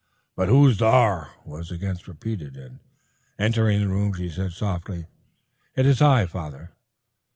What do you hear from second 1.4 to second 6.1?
was again repeated, and entering the room she said softly, "It's